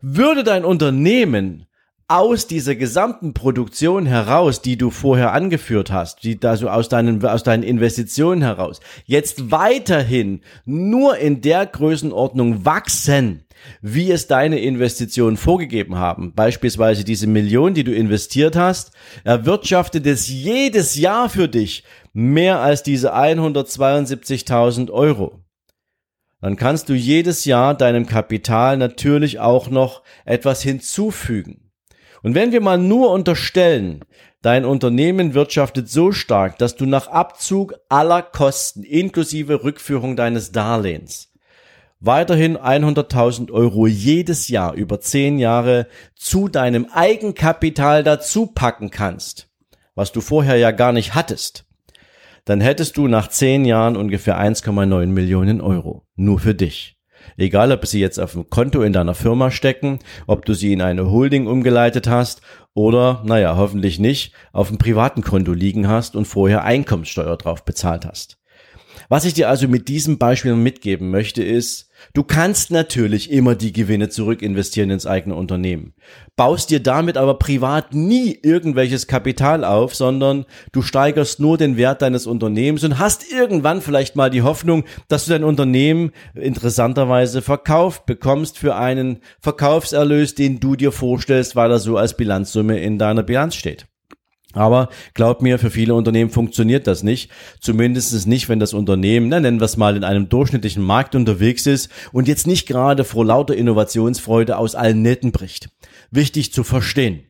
Würde 0.00 0.44
dein 0.44 0.64
Unternehmen 0.64 1.66
aus 2.08 2.46
dieser 2.46 2.76
gesamten 2.76 3.34
Produktion 3.34 4.06
heraus, 4.06 4.62
die 4.62 4.76
du 4.76 4.90
vorher 4.90 5.32
angeführt 5.32 5.90
hast, 5.90 6.22
die 6.22 6.38
also 6.42 6.68
aus 6.68 6.88
deinen, 6.88 7.24
aus 7.24 7.42
deinen 7.42 7.64
Investitionen 7.64 8.42
heraus, 8.42 8.80
jetzt 9.06 9.50
weiterhin 9.50 10.40
nur 10.64 11.18
in 11.18 11.40
der 11.40 11.66
Größenordnung 11.66 12.64
wachsen, 12.64 13.42
wie 13.80 14.12
es 14.12 14.28
deine 14.28 14.60
Investitionen 14.60 15.36
vorgegeben 15.36 15.96
haben. 15.96 16.32
Beispielsweise 16.34 17.02
diese 17.02 17.26
Million, 17.26 17.74
die 17.74 17.82
du 17.82 17.92
investiert 17.92 18.54
hast, 18.54 18.92
erwirtschaftet 19.24 20.06
es 20.06 20.28
jedes 20.28 20.94
Jahr 20.94 21.28
für 21.28 21.48
dich 21.48 21.82
mehr 22.12 22.60
als 22.60 22.84
diese 22.84 23.16
172.000 23.16 24.90
Euro 24.90 25.40
dann 26.40 26.56
kannst 26.56 26.88
du 26.88 26.94
jedes 26.94 27.44
Jahr 27.44 27.74
deinem 27.74 28.06
Kapital 28.06 28.76
natürlich 28.76 29.38
auch 29.38 29.68
noch 29.70 30.02
etwas 30.24 30.62
hinzufügen. 30.62 31.70
Und 32.22 32.34
wenn 32.34 32.52
wir 32.52 32.60
mal 32.60 32.78
nur 32.78 33.10
unterstellen, 33.10 34.04
dein 34.42 34.64
Unternehmen 34.64 35.34
wirtschaftet 35.34 35.88
so 35.88 36.12
stark, 36.12 36.58
dass 36.58 36.76
du 36.76 36.86
nach 36.86 37.08
Abzug 37.08 37.74
aller 37.88 38.22
Kosten 38.22 38.82
inklusive 38.82 39.64
Rückführung 39.64 40.16
deines 40.16 40.52
Darlehens 40.52 41.32
weiterhin 42.00 42.56
100.000 42.58 43.50
Euro 43.50 43.86
jedes 43.86 44.48
Jahr 44.48 44.74
über 44.74 45.00
10 45.00 45.38
Jahre 45.38 45.86
zu 46.14 46.48
deinem 46.48 46.86
Eigenkapital 46.92 48.02
dazu 48.02 48.46
packen 48.46 48.90
kannst, 48.90 49.48
was 49.94 50.12
du 50.12 50.20
vorher 50.20 50.56
ja 50.56 50.70
gar 50.70 50.92
nicht 50.92 51.14
hattest, 51.14 51.64
dann 52.44 52.60
hättest 52.60 52.96
du 52.96 53.08
nach 53.08 53.28
zehn 53.28 53.64
Jahren 53.64 53.96
ungefähr 53.96 54.38
1,9 54.38 55.06
Millionen 55.06 55.60
Euro. 55.60 56.05
Nur 56.16 56.40
für 56.40 56.54
dich. 56.54 56.96
Egal, 57.36 57.72
ob 57.72 57.86
sie 57.86 58.00
jetzt 58.00 58.18
auf 58.18 58.32
dem 58.32 58.48
Konto 58.48 58.82
in 58.82 58.92
deiner 58.92 59.14
Firma 59.14 59.50
stecken, 59.50 59.98
ob 60.26 60.44
du 60.44 60.54
sie 60.54 60.72
in 60.72 60.80
eine 60.80 61.10
Holding 61.10 61.46
umgeleitet 61.46 62.08
hast 62.08 62.40
oder, 62.74 63.22
naja, 63.24 63.56
hoffentlich 63.56 63.98
nicht, 63.98 64.32
auf 64.52 64.68
dem 64.68 64.78
privaten 64.78 65.22
Konto 65.22 65.52
liegen 65.52 65.88
hast 65.88 66.16
und 66.16 66.26
vorher 66.26 66.64
Einkommenssteuer 66.64 67.36
drauf 67.36 67.64
bezahlt 67.64 68.06
hast. 68.06 68.38
Was 69.08 69.24
ich 69.24 69.34
dir 69.34 69.48
also 69.48 69.68
mit 69.68 69.88
diesem 69.88 70.18
Beispiel 70.18 70.54
mitgeben 70.54 71.10
möchte, 71.10 71.42
ist, 71.42 71.85
du 72.12 72.22
kannst 72.22 72.70
natürlich 72.70 73.30
immer 73.30 73.54
die 73.54 73.72
Gewinne 73.72 74.08
zurück 74.08 74.42
investieren 74.42 74.90
ins 74.90 75.06
eigene 75.06 75.34
Unternehmen, 75.34 75.94
baust 76.36 76.70
dir 76.70 76.80
damit 76.80 77.16
aber 77.16 77.38
privat 77.38 77.94
nie 77.94 78.38
irgendwelches 78.42 79.06
Kapital 79.06 79.64
auf, 79.64 79.94
sondern 79.94 80.44
du 80.72 80.82
steigerst 80.82 81.40
nur 81.40 81.58
den 81.58 81.76
Wert 81.76 82.02
deines 82.02 82.26
Unternehmens 82.26 82.84
und 82.84 82.98
hast 82.98 83.30
irgendwann 83.30 83.80
vielleicht 83.80 84.16
mal 84.16 84.30
die 84.30 84.42
Hoffnung, 84.42 84.84
dass 85.08 85.24
du 85.24 85.32
dein 85.32 85.44
Unternehmen 85.44 86.12
interessanterweise 86.34 87.42
verkauft 87.42 88.06
bekommst 88.06 88.58
für 88.58 88.76
einen 88.76 89.20
Verkaufserlös, 89.40 90.34
den 90.34 90.60
du 90.60 90.76
dir 90.76 90.92
vorstellst, 90.92 91.56
weil 91.56 91.70
er 91.70 91.78
so 91.78 91.96
als 91.96 92.16
Bilanzsumme 92.16 92.78
in 92.80 92.98
deiner 92.98 93.22
Bilanz 93.22 93.54
steht. 93.54 93.86
Aber 94.56 94.88
glaub 95.12 95.42
mir, 95.42 95.58
für 95.58 95.70
viele 95.70 95.94
Unternehmen 95.94 96.30
funktioniert 96.30 96.86
das 96.86 97.02
nicht. 97.02 97.30
Zumindest 97.60 98.26
nicht, 98.26 98.48
wenn 98.48 98.58
das 98.58 98.72
Unternehmen, 98.72 99.28
na, 99.28 99.38
nennen 99.38 99.60
wir 99.60 99.66
es 99.66 99.76
mal, 99.76 99.96
in 99.96 100.04
einem 100.04 100.30
durchschnittlichen 100.30 100.82
Markt 100.82 101.14
unterwegs 101.14 101.66
ist 101.66 101.90
und 102.12 102.26
jetzt 102.26 102.46
nicht 102.46 102.66
gerade 102.66 103.04
vor 103.04 103.26
lauter 103.26 103.54
Innovationsfreude 103.54 104.56
aus 104.56 104.74
allen 104.74 105.02
Nähten 105.02 105.30
bricht. 105.30 105.68
Wichtig 106.10 106.54
zu 106.54 106.64
verstehen. 106.64 107.24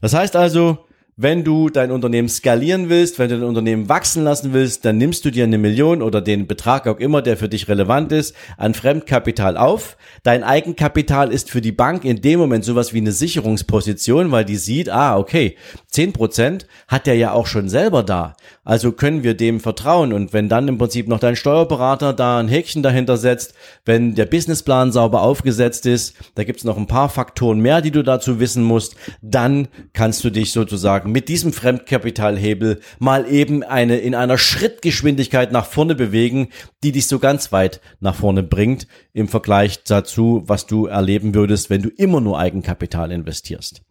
Das 0.00 0.12
heißt 0.12 0.34
also, 0.34 0.85
wenn 1.18 1.44
du 1.44 1.70
dein 1.70 1.92
Unternehmen 1.92 2.28
skalieren 2.28 2.90
willst, 2.90 3.18
wenn 3.18 3.30
du 3.30 3.38
dein 3.38 3.48
Unternehmen 3.48 3.88
wachsen 3.88 4.22
lassen 4.22 4.52
willst, 4.52 4.84
dann 4.84 4.98
nimmst 4.98 5.24
du 5.24 5.30
dir 5.30 5.44
eine 5.44 5.56
Million 5.56 6.02
oder 6.02 6.20
den 6.20 6.46
Betrag 6.46 6.86
auch 6.86 6.98
immer, 6.98 7.22
der 7.22 7.38
für 7.38 7.48
dich 7.48 7.68
relevant 7.68 8.12
ist, 8.12 8.34
an 8.58 8.74
Fremdkapital 8.74 9.56
auf. 9.56 9.96
Dein 10.24 10.44
Eigenkapital 10.44 11.32
ist 11.32 11.50
für 11.50 11.62
die 11.62 11.72
Bank 11.72 12.04
in 12.04 12.20
dem 12.20 12.38
Moment 12.38 12.66
sowas 12.66 12.92
wie 12.92 12.98
eine 12.98 13.12
Sicherungsposition, 13.12 14.30
weil 14.30 14.44
die 14.44 14.56
sieht, 14.56 14.90
ah, 14.90 15.16
okay, 15.16 15.56
zehn 15.88 16.12
Prozent 16.12 16.66
hat 16.86 17.06
der 17.06 17.14
ja 17.14 17.32
auch 17.32 17.46
schon 17.46 17.70
selber 17.70 18.02
da. 18.02 18.36
Also 18.62 18.92
können 18.92 19.22
wir 19.22 19.32
dem 19.32 19.60
vertrauen. 19.60 20.12
Und 20.12 20.34
wenn 20.34 20.50
dann 20.50 20.68
im 20.68 20.76
Prinzip 20.76 21.08
noch 21.08 21.20
dein 21.20 21.36
Steuerberater 21.36 22.12
da 22.12 22.40
ein 22.40 22.48
Häkchen 22.48 22.82
dahinter 22.82 23.16
setzt, 23.16 23.54
wenn 23.86 24.14
der 24.14 24.26
Businessplan 24.26 24.92
sauber 24.92 25.22
aufgesetzt 25.22 25.86
ist, 25.86 26.14
da 26.34 26.44
gibt's 26.44 26.64
noch 26.64 26.76
ein 26.76 26.86
paar 26.86 27.08
Faktoren 27.08 27.60
mehr, 27.60 27.80
die 27.80 27.90
du 27.90 28.02
dazu 28.02 28.38
wissen 28.38 28.64
musst, 28.64 28.96
dann 29.22 29.68
kannst 29.94 30.22
du 30.22 30.28
dich 30.28 30.52
sozusagen 30.52 31.05
mit 31.06 31.28
diesem 31.28 31.52
Fremdkapitalhebel 31.52 32.80
mal 32.98 33.30
eben 33.30 33.62
eine 33.62 33.98
in 33.98 34.14
einer 34.14 34.38
Schrittgeschwindigkeit 34.38 35.52
nach 35.52 35.66
vorne 35.66 35.94
bewegen, 35.94 36.48
die 36.82 36.92
dich 36.92 37.06
so 37.06 37.18
ganz 37.18 37.52
weit 37.52 37.80
nach 38.00 38.14
vorne 38.14 38.42
bringt 38.42 38.86
im 39.12 39.28
Vergleich 39.28 39.84
dazu, 39.84 40.42
was 40.46 40.66
du 40.66 40.86
erleben 40.86 41.34
würdest, 41.34 41.70
wenn 41.70 41.82
du 41.82 41.88
immer 41.88 42.20
nur 42.20 42.38
Eigenkapital 42.38 43.12
investierst. 43.12 43.82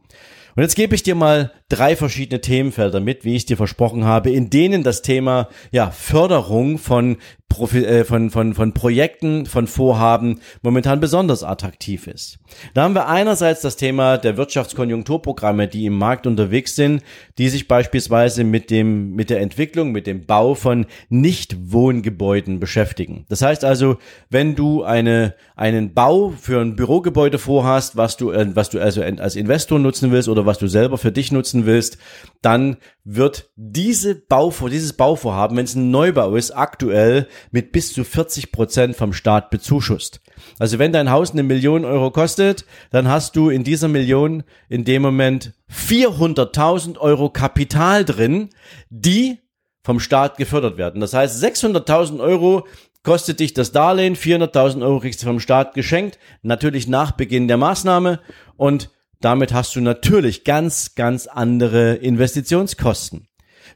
Und 0.55 0.63
jetzt 0.63 0.75
gebe 0.75 0.95
ich 0.95 1.03
dir 1.03 1.15
mal 1.15 1.51
drei 1.67 1.98
verschiedene 1.98 2.39
Themenfelder 2.39 3.01
mit, 3.01 3.25
wie 3.25 3.36
ich 3.36 3.45
dir 3.45 3.57
versprochen 3.57 4.05
habe, 4.05 4.31
in 4.31 4.50
denen 4.50 4.84
das 4.84 5.01
Thema 5.01 5.50
ja, 5.72 5.91
Förderung 5.91 6.77
von 6.77 7.17
Profi 7.56 7.86
äh, 7.86 8.04
von, 8.04 8.32
von, 8.32 8.54
von 8.54 8.74
Projekten, 8.74 9.46
von 9.46 9.68
Vorhaben 9.68 10.42
momentan 10.62 11.00
besonders 11.00 11.44
attraktiv 11.44 12.08
ist. 12.08 12.38
Da 12.74 12.84
haben 12.84 12.96
wir 12.96 13.08
einerseits 13.08 13.62
das 13.62 13.78
Thema 13.78 14.18
der 14.18 14.36
Wirtschaftskonjunkturprogramme, 14.36 15.68
die 15.70 15.86
im 15.86 15.98
Markt 15.98 16.28
unterwegs 16.28 16.75
sind, 16.75 17.02
die 17.38 17.48
sich 17.48 17.70
beispielsweise 17.70 18.44
mit 18.44 18.72
dem, 18.72 19.16
mit 19.16 19.30
der 19.30 19.40
Entwicklung, 19.40 19.94
mit 19.94 20.06
dem 20.06 20.25
Bau 20.25 20.54
von 20.54 20.86
Nichtwohngebäuden 21.08 22.60
beschäftigen. 22.60 23.25
Das 23.30 23.42
heißt 23.42 23.64
also, 23.64 23.98
wenn 24.30 24.56
du 24.56 24.84
eine, 24.84 25.36
einen 25.56 25.94
Bau 25.94 26.34
für 26.38 26.60
ein 26.60 26.75
Bürogebäude 26.75 27.40
vorhast, 27.40 27.96
was 27.96 28.18
du, 28.18 28.32
äh, 28.32 28.54
was 28.54 28.70
du 28.70 28.80
also 28.82 29.02
als 29.02 29.36
Investor 29.38 29.80
nutzen 29.80 30.12
willst 30.12 30.28
oder 30.28 30.46
was 30.46 30.58
du 30.58 30.68
selber 30.68 30.98
für 30.98 31.12
dich 31.14 31.32
nutzen 31.32 31.66
willst, 31.66 31.98
dann 32.42 32.78
wird 33.06 33.52
diese 33.56 34.16
Bauvor, 34.16 34.70
dieses 34.70 34.94
Bauvorhaben, 34.94 35.56
wenn 35.56 35.66
es 35.66 35.75
ein 35.75 35.92
Neubau 35.92 36.36
ist, 36.36 36.52
aktuell 36.52 37.28
mit 37.51 37.72
bis 37.72 37.94
zu 37.94 38.04
40 38.04 38.51
Prozent 38.51 38.96
vom 38.96 39.13
Staat 39.13 39.50
bezuschusst. 39.50 40.22
Also 40.60 40.80
wenn 40.80 40.92
dein 40.92 41.12
Haus 41.12 41.32
eine 41.32 41.44
Million 41.44 41.86
Euro 41.86 42.12
kostet, 42.12 42.65
dann 42.92 43.08
hast 43.08 43.36
du 43.36 43.50
in 43.50 43.63
dieser 43.63 43.88
Million 43.88 44.44
in 44.70 44.86
dem 44.86 45.01
Moment 45.01 45.54
400.000 45.72 46.98
Euro 46.98 47.30
Kapital 47.30 48.06
drin, 48.06 48.50
die 48.89 49.39
vom 49.84 50.00
Staat 50.00 50.38
gefördert 50.38 50.77
werden. 50.77 51.01
Das 51.01 51.13
heißt, 51.13 51.44
600.000 51.44 52.20
Euro 52.20 52.65
kostet 53.04 53.39
dich 53.39 53.54
das 53.54 53.72
Darlehen, 53.72 54.15
400.000 54.15 54.82
Euro 54.84 55.00
kriegst 55.00 55.22
du 55.22 55.27
vom 55.27 55.39
Staat 55.39 55.75
geschenkt, 55.75 56.18
natürlich 56.42 56.88
nach 56.88 57.12
Beginn 57.12 57.48
der 57.48 57.58
Maßnahme 57.58 58.20
und 58.58 58.89
damit 59.22 59.54
hast 59.54 59.75
du 59.75 59.82
natürlich 59.82 60.44
ganz, 60.44 60.96
ganz 60.96 61.27
andere 61.27 61.94
Investitionskosten. 61.96 63.27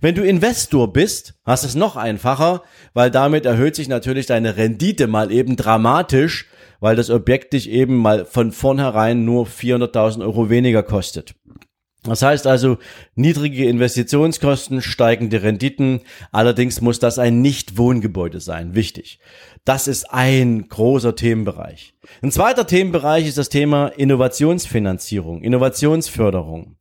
Wenn 0.02 0.16
du 0.16 0.24
Investor 0.24 0.94
bist, 0.94 1.34
hast 1.44 1.66
es 1.66 1.76
noch 1.76 1.98
einfacher, 1.98 2.64
weil 2.94 3.12
damit 3.12 3.46
erhöht 3.46 3.76
sich 3.76 3.90
natürlich 3.90 4.28
deine 4.28 4.56
Rendite 4.56 5.08
mal 5.08 5.32
eben 5.32 5.58
dramatisch, 5.58 6.48
weil 6.80 6.96
das 6.96 7.10
Objekt 7.10 7.52
dich 7.52 7.70
eben 7.70 7.98
mal 7.98 8.26
von 8.26 8.54
vornherein 8.54 9.26
nur 9.26 9.46
400.000 9.46 10.22
Euro 10.22 10.50
weniger 10.50 10.84
kostet. 10.84 11.36
Das 12.04 12.22
heißt 12.22 12.48
also, 12.48 12.78
niedrige 13.16 13.68
Investitionskosten, 13.68 14.82
steigende 14.82 15.44
Renditen. 15.44 16.00
Allerdings 16.32 16.80
muss 16.80 17.00
das 17.00 17.20
ein 17.20 17.42
Nicht-Wohngebäude 17.42 18.40
sein. 18.40 18.74
Wichtig. 18.74 19.20
Das 19.66 19.88
ist 19.88 20.10
ein 20.10 20.70
großer 20.70 21.16
Themenbereich. 21.18 21.94
Ein 22.22 22.32
zweiter 22.32 22.66
Themenbereich 22.66 23.28
ist 23.28 23.38
das 23.38 23.50
Thema 23.50 23.88
Innovationsfinanzierung, 23.88 25.42
Innovationsförderung. 25.44 26.78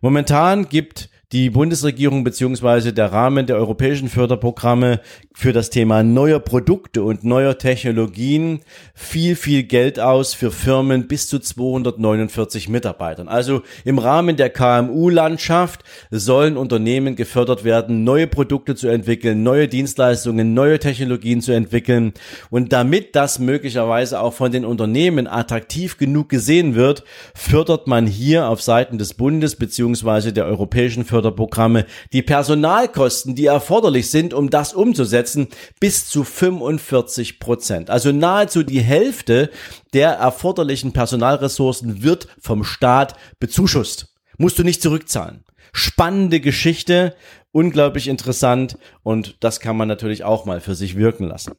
Momentan 0.00 0.68
gibt 0.68 1.09
die 1.32 1.50
Bundesregierung 1.50 2.24
beziehungsweise 2.24 2.92
der 2.92 3.12
Rahmen 3.12 3.46
der 3.46 3.56
europäischen 3.56 4.08
Förderprogramme 4.08 5.00
für 5.32 5.52
das 5.52 5.70
Thema 5.70 6.02
neuer 6.02 6.40
Produkte 6.40 7.04
und 7.04 7.22
neuer 7.22 7.56
Technologien 7.56 8.62
viel, 8.94 9.36
viel 9.36 9.62
Geld 9.62 10.00
aus 10.00 10.34
für 10.34 10.50
Firmen 10.50 11.06
bis 11.06 11.28
zu 11.28 11.38
249 11.38 12.68
Mitarbeitern. 12.68 13.28
Also 13.28 13.62
im 13.84 14.00
Rahmen 14.00 14.36
der 14.36 14.50
KMU-Landschaft 14.50 15.84
sollen 16.10 16.56
Unternehmen 16.56 17.14
gefördert 17.14 17.62
werden, 17.62 18.02
neue 18.02 18.26
Produkte 18.26 18.74
zu 18.74 18.88
entwickeln, 18.88 19.44
neue 19.44 19.68
Dienstleistungen, 19.68 20.52
neue 20.52 20.80
Technologien 20.80 21.42
zu 21.42 21.52
entwickeln. 21.52 22.12
Und 22.50 22.72
damit 22.72 23.14
das 23.14 23.38
möglicherweise 23.38 24.20
auch 24.20 24.34
von 24.34 24.50
den 24.50 24.64
Unternehmen 24.64 25.28
attraktiv 25.28 25.96
genug 25.96 26.28
gesehen 26.28 26.74
wird, 26.74 27.04
fördert 27.34 27.86
man 27.86 28.08
hier 28.08 28.48
auf 28.48 28.60
Seiten 28.62 28.98
des 28.98 29.14
Bundes 29.14 29.54
beziehungsweise 29.54 30.32
der 30.32 30.46
europäischen 30.46 31.04
Förderprogramme 31.04 31.19
Förderprogramme 31.20 31.84
die 32.14 32.22
Personalkosten, 32.22 33.34
die 33.34 33.44
erforderlich 33.44 34.10
sind, 34.10 34.32
um 34.32 34.48
das 34.48 34.72
umzusetzen, 34.72 35.48
bis 35.78 36.08
zu 36.08 36.24
45 36.24 37.38
Prozent. 37.38 37.90
Also 37.90 38.10
nahezu 38.10 38.62
die 38.62 38.80
Hälfte 38.80 39.50
der 39.92 40.12
erforderlichen 40.12 40.92
Personalressourcen 40.92 42.02
wird 42.02 42.28
vom 42.40 42.64
Staat 42.64 43.16
bezuschusst. 43.38 44.14
Musst 44.38 44.58
du 44.58 44.64
nicht 44.64 44.80
zurückzahlen. 44.80 45.44
Spannende 45.74 46.40
Geschichte, 46.40 47.14
unglaublich 47.52 48.08
interessant 48.08 48.78
und 49.02 49.36
das 49.40 49.60
kann 49.60 49.76
man 49.76 49.88
natürlich 49.88 50.24
auch 50.24 50.46
mal 50.46 50.62
für 50.62 50.74
sich 50.74 50.96
wirken 50.96 51.24
lassen. 51.24 51.52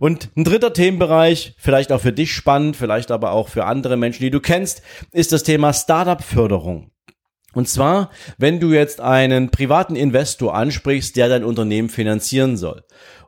Und 0.00 0.30
ein 0.34 0.44
dritter 0.44 0.72
Themenbereich, 0.72 1.54
vielleicht 1.58 1.92
auch 1.92 2.00
für 2.00 2.12
dich 2.12 2.32
spannend, 2.32 2.76
vielleicht 2.76 3.10
aber 3.10 3.32
auch 3.32 3.48
für 3.48 3.66
andere 3.66 3.98
Menschen, 3.98 4.22
die 4.22 4.30
du 4.30 4.40
kennst, 4.40 4.82
ist 5.12 5.30
das 5.30 5.42
Thema 5.42 5.74
Startup-Förderung. 5.74 6.90
Und 7.54 7.68
zwar, 7.68 8.10
wenn 8.38 8.60
du 8.60 8.72
jetzt 8.72 9.00
einen 9.00 9.50
privaten 9.50 9.96
Investor 9.96 10.54
ansprichst, 10.54 11.16
der 11.16 11.28
dein 11.28 11.44
Unternehmen 11.44 11.88
finanzieren 11.88 12.56
soll. 12.56 12.82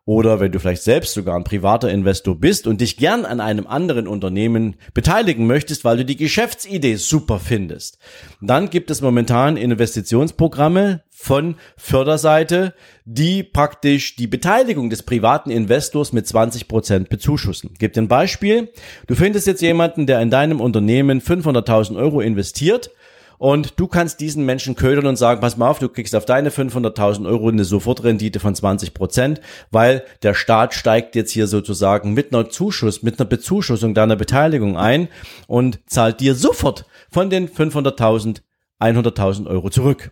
Oder 0.09 0.39
wenn 0.39 0.53
du 0.53 0.61
vielleicht 0.61 0.85
selbst 0.85 1.15
sogar 1.15 1.35
ein 1.35 1.43
privater 1.43 1.91
Investor 1.91 2.39
bist 2.39 2.69
und 2.69 2.81
dich 2.81 2.97
gern 2.97 3.25
an 3.25 3.41
einem 3.41 3.67
anderen 3.67 4.07
Unternehmen 4.07 4.77
beteiligen 4.95 5.49
möchtest, 5.49 5.85
weil 5.85 5.97
du 5.97 6.05
die 6.05 6.17
Geschäftsidee 6.17 6.95
super 6.95 7.41
findest. 7.41 7.99
Dann 8.41 8.71
gibt 8.71 8.93
es 8.93 9.01
momentan 9.01 9.57
Investitionsprogramme 9.57 11.03
von 11.11 11.57
Förderseite, 11.77 12.73
die 13.05 13.43
praktisch 13.43 14.15
die 14.15 14.29
Beteiligung 14.29 14.91
des 14.91 15.03
privaten 15.03 15.51
Investors 15.51 16.13
mit 16.13 16.29
20 16.29 16.69
Prozent 16.69 17.09
bezuschussen. 17.09 17.75
Gib 17.77 17.97
ein 17.97 18.07
Beispiel. 18.07 18.71
Du 19.09 19.17
findest 19.17 19.49
jetzt 19.49 19.63
jemanden, 19.63 20.07
der 20.07 20.21
in 20.21 20.31
deinem 20.31 20.61
Unternehmen 20.61 21.21
500.000 21.21 21.97
Euro 21.97 22.21
investiert 22.21 22.91
und 23.39 23.79
du 23.79 23.87
kannst 23.87 24.21
diesen 24.21 24.45
Menschen 24.45 24.77
ködern 24.77 25.07
und 25.07 25.17
sagen, 25.17 25.41
pass 25.41 25.57
mal 25.57 25.69
auf, 25.69 25.79
du 25.79 25.89
kriegst 25.89 26.15
auf 26.15 26.25
deine 26.25 26.51
500.000 26.51 27.27
Euro 27.27 27.49
eine 27.49 27.65
Sofortrendite 27.65 28.41
von 28.41 28.55
20 28.55 28.95
Prozent, 28.95 29.41
weil 29.71 30.03
der 30.23 30.35
Staat 30.35 30.75
steigt 30.75 31.15
jetzt 31.15 31.33
hier 31.33 31.47
sozusagen 31.47 32.15
mit 32.15 32.33
einer 32.33 32.49
Zuschuss, 32.49 33.03
mit 33.03 33.19
einer 33.19 33.29
Bezuschussung 33.29 33.95
deiner 33.95 34.17
Beteiligung 34.17 34.77
ein 34.77 35.09
und 35.47 35.81
zahlt 35.87 36.21
dir 36.21 36.35
sofort 36.35 36.87
von 37.11 37.31
den 37.31 37.49
500.000 37.49 38.41
100.000 38.81 39.47
Euro 39.47 39.71
zurück. 39.71 40.11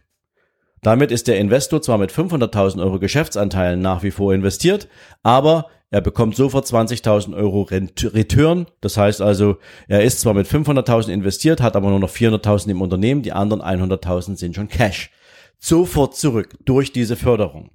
Damit 0.82 1.10
ist 1.10 1.28
der 1.28 1.38
Investor 1.38 1.80
zwar 1.80 1.98
mit 1.98 2.12
500.000 2.12 2.82
Euro 2.82 2.98
Geschäftsanteilen 2.98 3.80
nach 3.80 4.02
wie 4.02 4.10
vor 4.10 4.34
investiert, 4.34 4.88
aber 5.22 5.70
er 5.90 6.00
bekommt 6.00 6.34
sofort 6.34 6.66
20.000 6.66 7.36
Euro 7.36 7.62
Return. 7.62 8.66
Das 8.80 8.96
heißt 8.96 9.20
also, 9.20 9.58
er 9.86 10.02
ist 10.02 10.20
zwar 10.20 10.34
mit 10.34 10.46
500.000 10.46 11.12
investiert, 11.12 11.60
hat 11.60 11.76
aber 11.76 11.90
nur 11.90 12.00
noch 12.00 12.10
400.000 12.10 12.70
im 12.70 12.82
Unternehmen, 12.82 13.22
die 13.22 13.32
anderen 13.32 13.62
100.000 13.62 14.36
sind 14.36 14.54
schon 14.56 14.68
Cash. 14.68 15.10
Sofort 15.58 16.16
zurück 16.16 16.56
durch 16.64 16.92
diese 16.92 17.16
Förderung. 17.16 17.70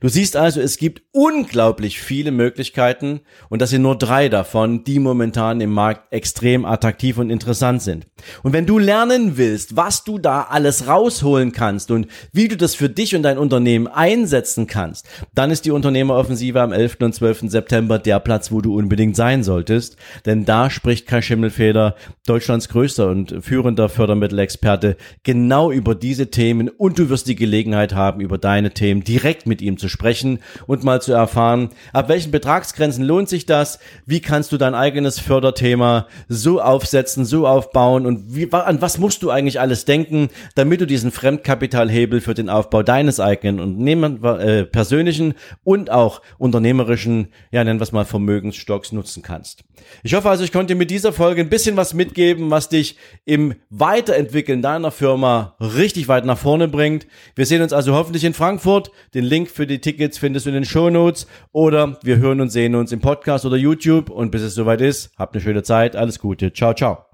Du 0.00 0.08
siehst 0.08 0.36
also, 0.36 0.60
es 0.60 0.76
gibt 0.76 1.02
unglaublich 1.12 2.00
viele 2.00 2.30
Möglichkeiten 2.30 3.20
und 3.48 3.62
das 3.62 3.70
sind 3.70 3.82
nur 3.82 3.96
drei 3.96 4.28
davon, 4.28 4.84
die 4.84 4.98
momentan 4.98 5.60
im 5.60 5.70
Markt 5.70 6.12
extrem 6.12 6.64
attraktiv 6.64 7.18
und 7.18 7.30
interessant 7.30 7.82
sind. 7.82 8.06
Und 8.42 8.52
wenn 8.52 8.66
du 8.66 8.78
lernen 8.78 9.36
willst, 9.36 9.76
was 9.76 10.04
du 10.04 10.18
da 10.18 10.42
alles 10.42 10.86
rausholen 10.86 11.52
kannst 11.52 11.90
und 11.90 12.06
wie 12.32 12.48
du 12.48 12.56
das 12.56 12.74
für 12.74 12.88
dich 12.88 13.14
und 13.14 13.22
dein 13.22 13.38
Unternehmen 13.38 13.86
einsetzen 13.86 14.66
kannst, 14.66 15.06
dann 15.34 15.50
ist 15.50 15.64
die 15.64 15.70
Unternehmeroffensive 15.70 16.60
am 16.60 16.72
11. 16.72 16.98
und 17.00 17.14
12. 17.14 17.42
September 17.46 17.98
der 17.98 18.20
Platz, 18.20 18.52
wo 18.52 18.60
du 18.60 18.76
unbedingt 18.76 19.16
sein 19.16 19.42
solltest, 19.42 19.96
denn 20.26 20.44
da 20.44 20.70
spricht 20.70 21.06
Kai 21.06 21.22
Schimmelfeder, 21.22 21.96
Deutschlands 22.26 22.68
größter 22.68 23.08
und 23.08 23.36
führender 23.40 23.88
Fördermittelexperte, 23.88 24.96
genau 25.22 25.70
über 25.70 25.94
diese 25.94 26.30
Themen 26.30 26.68
und 26.68 26.98
du 26.98 27.08
wirst 27.08 27.28
die 27.28 27.36
Gelegenheit 27.36 27.94
haben, 27.94 28.20
über 28.20 28.38
deine 28.38 28.72
Themen 28.72 29.04
direkt 29.04 29.46
mit 29.46 29.61
ihm 29.62 29.78
zu 29.78 29.88
sprechen 29.88 30.40
und 30.66 30.84
mal 30.84 31.00
zu 31.00 31.12
erfahren, 31.12 31.70
ab 31.92 32.08
welchen 32.08 32.30
Betragsgrenzen 32.30 33.04
lohnt 33.04 33.28
sich 33.28 33.46
das, 33.46 33.78
wie 34.06 34.20
kannst 34.20 34.52
du 34.52 34.58
dein 34.58 34.74
eigenes 34.74 35.18
Förderthema 35.18 36.06
so 36.28 36.60
aufsetzen, 36.60 37.24
so 37.24 37.46
aufbauen 37.46 38.06
und 38.06 38.34
wie, 38.34 38.52
an 38.52 38.82
was 38.82 38.98
musst 38.98 39.22
du 39.22 39.30
eigentlich 39.30 39.60
alles 39.60 39.84
denken, 39.84 40.28
damit 40.54 40.80
du 40.80 40.86
diesen 40.86 41.10
Fremdkapitalhebel 41.10 42.20
für 42.20 42.34
den 42.34 42.48
Aufbau 42.48 42.82
deines 42.82 43.20
eigenen 43.20 43.60
Unternehmen, 43.60 44.22
äh, 44.24 44.64
persönlichen 44.64 45.34
und 45.64 45.90
auch 45.90 46.22
unternehmerischen, 46.38 47.28
ja 47.50 47.64
nennen 47.64 47.80
wir 47.80 47.84
es 47.84 47.92
mal 47.92 48.04
Vermögensstocks 48.04 48.92
nutzen 48.92 49.22
kannst. 49.22 49.64
Ich 50.02 50.14
hoffe 50.14 50.30
also, 50.30 50.44
ich 50.44 50.52
konnte 50.52 50.74
mit 50.74 50.90
dieser 50.90 51.12
Folge 51.12 51.40
ein 51.40 51.48
bisschen 51.48 51.76
was 51.76 51.94
mitgeben, 51.94 52.50
was 52.50 52.68
dich 52.68 52.96
im 53.24 53.54
Weiterentwickeln 53.70 54.62
deiner 54.62 54.90
Firma 54.90 55.56
richtig 55.60 56.08
weit 56.08 56.24
nach 56.24 56.38
vorne 56.38 56.68
bringt. 56.68 57.06
Wir 57.34 57.46
sehen 57.46 57.62
uns 57.62 57.72
also 57.72 57.94
hoffentlich 57.94 58.24
in 58.24 58.34
Frankfurt. 58.34 58.90
Den 59.14 59.24
Link 59.24 59.48
für 59.52 59.66
die 59.66 59.80
Tickets 59.80 60.18
findest 60.18 60.46
du 60.46 60.50
in 60.50 60.54
den 60.54 60.64
Show 60.64 60.90
Notes 60.90 61.26
oder 61.52 61.98
wir 62.02 62.18
hören 62.18 62.40
und 62.40 62.50
sehen 62.50 62.74
uns 62.74 62.92
im 62.92 63.00
Podcast 63.00 63.44
oder 63.44 63.56
YouTube 63.56 64.10
und 64.10 64.30
bis 64.30 64.42
es 64.42 64.54
soweit 64.54 64.80
ist, 64.80 65.10
habt 65.18 65.34
eine 65.34 65.42
schöne 65.42 65.62
Zeit. 65.62 65.96
Alles 65.96 66.18
Gute. 66.18 66.52
Ciao, 66.52 66.74
ciao. 66.74 67.11